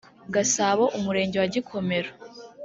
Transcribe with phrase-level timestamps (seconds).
[0.35, 2.09] gasabo umurenge wa gikomero